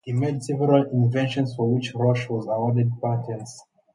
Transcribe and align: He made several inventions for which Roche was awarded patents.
He 0.03 0.13
made 0.13 0.41
several 0.41 0.83
inventions 0.89 1.53
for 1.53 1.69
which 1.69 1.93
Roche 1.93 2.27
was 2.27 2.47
awarded 2.47 2.91
patents. 2.99 3.63